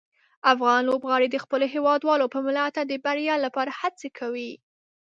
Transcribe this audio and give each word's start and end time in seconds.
افغان 0.53 0.81
لوبغاړي 0.89 1.27
د 1.31 1.37
خپلو 1.43 1.65
هیوادوالو 1.73 2.25
په 2.33 2.39
ملاتړ 2.45 2.83
د 2.87 2.93
بریا 3.05 3.35
لپاره 3.45 3.71
هڅه 3.79 4.07
کوي. 4.19 4.51